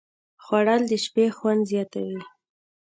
خوړل 0.43 0.81
د 0.91 0.93
شپې 1.03 1.25
خوند 1.37 1.61
زیاتوي 1.71 2.19